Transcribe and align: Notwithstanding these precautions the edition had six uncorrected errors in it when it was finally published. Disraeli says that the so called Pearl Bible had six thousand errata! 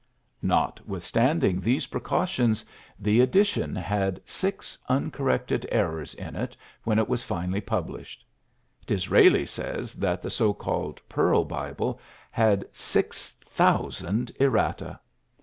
Notwithstanding 0.41 1.61
these 1.61 1.85
precautions 1.85 2.65
the 2.99 3.21
edition 3.21 3.75
had 3.75 4.19
six 4.25 4.75
uncorrected 4.89 5.67
errors 5.71 6.15
in 6.15 6.35
it 6.35 6.57
when 6.83 6.97
it 6.97 7.07
was 7.07 7.21
finally 7.21 7.61
published. 7.61 8.25
Disraeli 8.87 9.45
says 9.45 9.93
that 9.93 10.23
the 10.23 10.31
so 10.31 10.55
called 10.55 10.99
Pearl 11.07 11.45
Bible 11.45 11.99
had 12.31 12.65
six 12.75 13.33
thousand 13.45 14.31
errata! 14.39 14.99